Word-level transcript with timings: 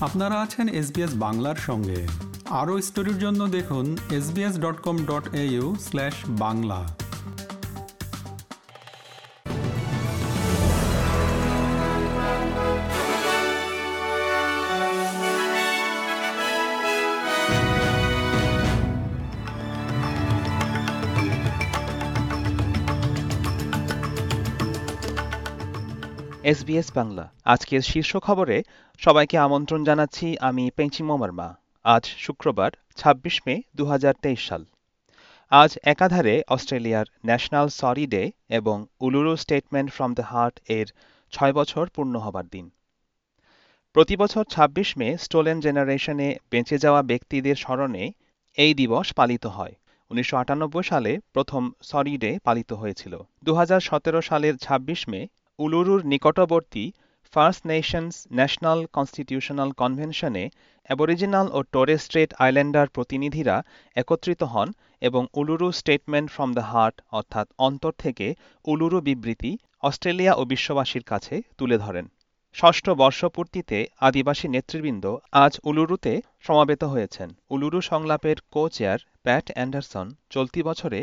আপনারা 0.00 0.40
আছেন 0.40 0.68
এসবিএস 0.68 1.10
বাংলার 1.14 1.54
সঙ্গে। 1.56 2.06
আরও 2.50 2.80
স্টোরির 2.80 3.18
জন্য 3.18 3.46
দেখুন 3.46 3.96
SBS 4.10 4.58
dot 4.58 4.80
com 4.80 4.96
dot 5.04 5.34
A 5.34 5.44
U 5.44 5.76
slash 5.80 6.14
Bangla. 6.28 6.99
SBS 26.44 26.92
Bangla. 26.94 27.32
আজকের 27.44 27.80
শীর্ষ 27.80 28.16
খবরে 28.16 28.62
সবাইকে 28.98 29.38
আমন্ত্রণ 29.38 29.84
জানাচ্ছি 29.84 30.36
আমি 30.40 30.70
পেঞ্চি 30.76 31.02
মোমার্মা 31.02 31.54
আজ 31.84 32.04
শুক্রবার 32.18 32.70
২৬ 32.96 33.46
মে 33.46 33.62
দু 33.76 33.84
হাজার 33.84 34.14
তেইশ 34.22 34.48
সাল। 34.48 34.64
আজ 35.50 35.78
একাধারে 35.82 36.42
অস্ট্রেলিয়ার 36.48 37.06
ন্যাশনাল 37.26 37.68
সরি 37.68 38.06
ডে 38.06 38.30
এবং 38.48 38.86
Uluru 39.00 39.36
Statement 39.36 39.90
from 39.90 40.14
the 40.14 40.22
Heart 40.22 40.60
এর 40.68 40.86
ছয় 41.32 41.52
বছর 41.52 41.86
পূর্ণ 41.88 42.16
হবার 42.16 42.44
দিন। 42.48 42.70
প্রতি 43.92 44.16
বছর 44.16 44.44
২৬ 44.44 44.96
মে, 44.96 45.16
স্টোলেন 45.18 45.60
জেনারেশনে 45.60 46.36
বেঁচে 46.50 46.78
যাওয়া 46.78 47.02
ব্যক্তিদের 47.02 47.56
স্মরণে 47.56 48.12
এই 48.58 48.74
দিবস 48.74 49.12
পালিত 49.12 49.46
হয়। 49.46 49.74
উনিশশো 50.10 50.36
আটানব্বই 50.36 50.82
সালে 50.82 51.18
প্রথম 51.32 51.70
সরি 51.82 52.18
ডে 52.18 52.38
পালিত 52.44 52.72
হয়েছিল। 52.72 53.18
দু 53.44 53.54
হাজার 53.54 53.80
সতেরো 53.80 54.20
সালের 54.22 54.56
২৬ 54.56 55.08
মে 55.08 55.28
উলুরুর 55.64 56.00
নিকটবর্তী 56.12 56.84
ফার্স্ট 57.34 57.62
নেশনস 57.72 58.16
ন্যাশনাল 58.38 58.80
কনস্টিটিউশনাল 58.96 59.70
কনভেনশনে 59.80 60.44
অ্যাবরিজিনাল 60.88 61.46
ও 61.56 61.58
টোরেস 61.72 62.00
স্ট্রেট 62.04 62.30
আইল্যান্ডার 62.44 62.86
প্রতিনিধিরা 62.96 63.56
একত্রিত 63.96 64.40
হন 64.52 64.68
এবং 65.08 65.22
Uluru 65.40 65.68
Statement 65.80 66.28
from 66.34 66.50
the 66.58 66.64
Heart, 66.70 66.96
অর্থাৎ 67.18 67.46
অন্তর 67.66 67.92
থেকে 68.04 68.26
উলুরু 68.64 68.98
বিবৃতি 69.08 69.52
অস্ট্রেলিয়া 69.82 70.32
ও 70.34 70.42
বিশ্ববাসীর 70.52 71.04
কাছে 71.10 71.34
তুলে 71.58 71.76
ধরেন। 71.84 72.06
ষষ্ঠ 72.54 72.86
বর্ষপূর্তিতে 73.02 73.78
আদিবাসী 74.08 74.46
নেতৃবৃন্দ 74.54 75.04
আজ 75.44 75.52
উলুরুতে 75.68 76.12
সমাবেত 76.46 76.82
হয়েছেন। 76.84 77.28
উলুরু 77.50 77.78
সংলাপের 77.90 78.38
কো 78.54 78.62
চেয়ার 78.76 79.00
প্যাট 79.24 79.46
অ্যান্ডারসন 79.54 80.06
চলতি 80.30 80.60
বছরে 80.68 81.00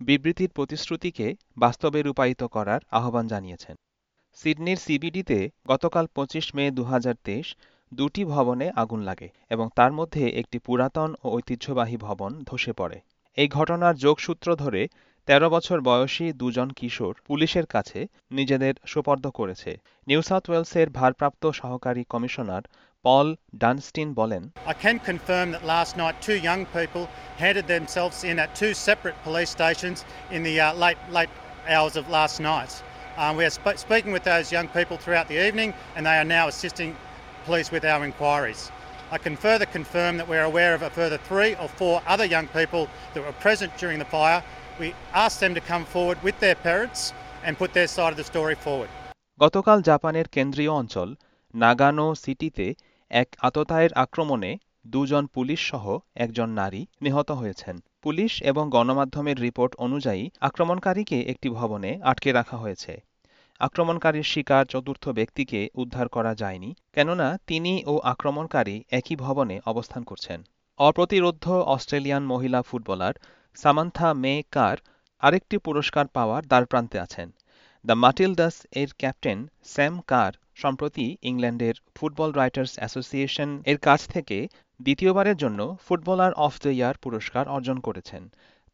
বিবৃতির 0.00 0.50
প্রতিশ্রুতিকে 0.56 1.26
বাস্তবে 1.56 1.98
রূপায়িত 2.02 2.42
করার 2.54 2.80
আহ্বান 2.98 3.26
জানিয়েছেন। 3.34 3.76
সিডনির 4.38 4.78
সিবিডিতে 4.78 5.38
গতকাল 5.66 6.04
পঁচিশ 6.14 6.46
মে 6.54 6.64
দু 6.70 6.82
হাজার 6.84 7.16
তেইশ 7.24 7.48
দুটি 7.92 8.22
ভবনে 8.24 8.66
আগুন 8.76 9.00
লাগে 9.04 9.28
এবং 9.50 9.66
তার 9.76 9.92
মধ্যে 9.92 10.22
একটি 10.40 10.58
পুরাতন 10.58 11.10
ও 11.24 11.26
ঐতিহ্যবাহী 11.30 11.96
ভবন 11.96 12.30
ধসে 12.44 12.72
পড়ে 12.72 12.98
এই 13.38 13.48
ঘটনার 13.48 13.94
যোগসূত্র 13.96 14.48
ধরে 14.56 14.82
তেরো 15.28 15.48
বছর 15.50 15.78
বয়সী 15.80 16.26
দুজন 16.32 16.68
কিশোর 16.78 17.14
পুলিশের 17.26 17.66
কাছে 17.66 18.00
নিজেদের 18.30 18.74
সোপর্দ 18.84 19.24
করেছে 19.30 19.70
নিউ 20.06 20.22
সাউথ 20.22 20.44
ওয়েলসের 20.48 20.88
ভারপ্রাপ্ত 20.90 21.42
সহকারী 21.60 22.02
কমিশনার 22.04 22.62
পল 23.04 23.26
ডানস্টিন 23.54 24.08
বলেন 24.14 24.42
I 24.72 24.74
can 24.76 24.96
confirm 25.00 25.46
that 25.52 25.64
last 25.64 25.92
night 25.96 26.16
two 26.20 26.38
young 26.48 26.62
people 26.68 27.04
handed 27.38 27.66
themselves 27.68 28.18
in 28.24 28.34
at 28.38 28.50
two 28.54 28.72
separate 28.88 29.18
police 29.26 29.50
stations 29.50 29.98
in 30.30 30.40
the 30.42 30.54
uh, 30.58 30.68
late 30.74 31.02
late 31.10 31.32
hours 31.68 31.94
of 31.96 32.04
last 32.08 32.36
night. 32.42 32.72
Um, 33.18 33.36
we 33.36 33.44
are 33.44 33.50
sp- 33.52 33.76
speaking 33.76 34.12
with 34.12 34.24
those 34.24 34.50
young 34.50 34.68
people 34.68 34.96
throughout 34.96 35.28
the 35.28 35.46
evening, 35.46 35.74
and 35.96 36.06
they 36.06 36.16
are 36.16 36.24
now 36.26 36.48
assisting 36.48 36.96
police 37.44 37.70
with 37.70 37.84
our 37.84 38.04
inquiries. 38.04 38.70
I 39.10 39.18
can 39.18 39.36
further 39.36 39.66
confirm 39.68 40.16
that 40.18 40.28
we 40.28 40.36
are 40.36 40.44
aware 40.44 40.74
of 40.74 40.82
a 40.82 40.90
further 40.90 41.18
three 41.18 41.54
or 41.56 41.68
four 41.70 42.00
other 42.06 42.24
young 42.26 42.46
people 42.48 42.88
that 43.14 43.24
were 43.24 43.32
present 43.34 43.76
during 43.76 43.98
the 43.98 44.04
fire. 44.06 44.42
We 44.80 44.94
asked 45.14 45.40
them 45.40 45.54
to 45.54 45.60
come 45.62 45.84
forward 45.86 46.22
with 46.22 46.38
their 46.40 46.54
parents 46.56 47.12
and 47.44 47.58
put 47.58 47.72
their 47.72 47.88
side 47.88 48.10
of 48.10 48.16
the 48.16 48.24
story 48.24 48.54
forward. 48.56 48.90
গতকাল 49.40 49.78
জাপানের 49.82 50.26
কেন্দ্রীয় 50.28 50.72
অঞ্চল 50.80 51.08
নাগানো 51.54 52.06
সিটিতে 52.14 52.66
এক 53.10 53.28
আততায়ের 53.40 53.92
আক্রমণে 53.94 54.50
দুজন 54.86 55.24
police 55.34 55.60
সহ 55.70 55.84
একজন 56.16 56.48
নারী 56.60 56.82
নিহত 57.02 57.28
হয়েছেন 57.30 57.76
পুলিশ 58.02 58.32
এবং 58.42 58.64
গণমাধ্যমের 58.70 59.38
রিপোর্ট 59.40 59.72
অনুযায়ী 59.78 60.22
আক্রমণকারীকে 60.40 61.18
একটি 61.32 61.48
ভবনে 61.50 61.90
আটকে 62.02 62.30
রাখা 62.32 62.56
হয়েছে 62.56 62.92
আক্রমণকারীর 63.60 64.26
শিকার 64.32 64.64
চতুর্থ 64.66 65.04
ব্যক্তিকে 65.18 65.60
উদ্ধার 65.74 66.06
করা 66.08 66.32
যায়নি, 66.34 66.70
কেননা 66.94 67.28
তিনি 67.48 67.72
ও 67.86 67.94
আক্রমণকারী 68.12 68.76
একই 68.98 69.16
ভবনে 69.16 69.56
অবস্থান 69.66 70.02
করছেন। 70.02 70.38
অপ্রতিরোধ্য 70.78 71.46
অস্ট্রেলিয়ান 71.74 72.24
মহিলা 72.32 72.60
ফুটবলার 72.62 73.14
সামান্থা 73.58 74.08
মে 74.22 74.34
কার 74.54 74.76
আরেকটি 75.22 75.56
পুরস্কার 75.66 76.06
পাওয়ার 76.16 76.42
দ্বারপ্রান্তে 76.50 76.96
আছেন। 77.06 77.28
দ্য 77.84 77.94
মাটিলদাস 78.04 78.56
এর 78.72 78.90
ক্যাপ্টেন 78.98 79.38
স্যাম 79.64 79.94
কার 80.10 80.32
সম্প্রতি 80.62 81.06
ইংল্যান্ডের 81.22 81.76
ফুটবল 81.96 82.30
রাইটার্স 82.32 82.72
অ্যাসোসিয়েশন 82.78 83.50
এর 83.70 83.78
কাছ 83.78 84.00
থেকে 84.14 84.38
দ্বিতীয়বারের 84.80 85.36
জন্য 85.36 85.60
ফুটবলার 85.86 86.32
অফ 86.46 86.54
দ্য 86.64 86.72
ইয়ার 86.78 86.94
পুরস্কার 87.04 87.44
অর্জন 87.48 87.78
করেছেন। 87.86 88.22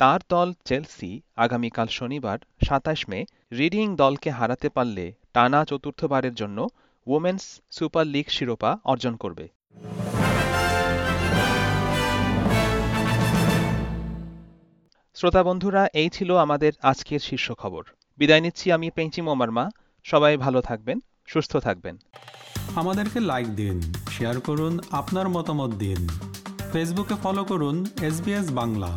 তার 0.00 0.20
দল 0.28 0.48
চেলসি 0.68 1.12
আগামীকাল 1.36 1.88
শনিবার 1.98 2.38
সাতাশ 2.66 3.00
মে 3.10 3.20
রিডিং 3.58 3.86
দলকে 3.96 4.30
হারাতে 4.30 4.68
পারলে 4.68 5.04
টানা 5.32 5.64
চতুর্থবারের 5.64 6.34
জন্য 6.34 6.58
ওমেন্স 7.06 7.44
সুপার 7.70 8.06
লিগ 8.06 8.26
শিরোপা 8.28 8.70
অর্জন 8.84 9.14
করবে। 9.16 9.46
শ্রোতা 15.14 15.42
বন্ধুরা, 15.42 15.82
এই 15.94 16.08
ছিল 16.08 16.36
আমাদের 16.36 16.72
আজকের 16.82 17.20
শীর্ষ 17.20 17.52
খবর। 17.52 17.82
বিদায় 18.18 18.40
নিচ্ছি 18.40 18.66
আমি 18.72 18.88
পেঞ্চি 18.90 19.20
মোমার্মা 19.22 19.64
সবাই 20.04 20.36
ভালো 20.36 20.60
থাকবেন, 20.60 20.98
সুস্থ 21.26 21.56
থাকবেন। 21.56 21.98
আমাদেরকে 22.76 23.20
লাইক 23.20 23.48
দিন 23.56 23.76
শেয়ার 24.10 24.40
করুন, 24.40 24.78
আপনার 24.90 25.28
মতামত 25.28 25.72
দিন। 25.74 26.00
ফেসবুকে 26.72 27.14
ফলো 27.22 27.44
করুন 27.44 27.76
এসবিএস 28.02 28.46
বাংলা 28.50 28.90